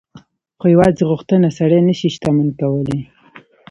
[0.59, 2.99] خو يوازې غوښتنه سړی نه شي شتمن کولای.